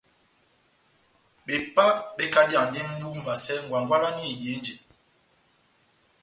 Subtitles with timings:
[1.45, 1.85] Bepá
[2.17, 4.75] bekadiyandi mʼbu múvasɛ ngwangwalani eidihe njɛ.